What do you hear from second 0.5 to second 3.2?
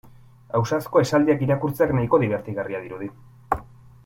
Ausazko esaldiak irakurtzea nahiko dibertigarria dirudi.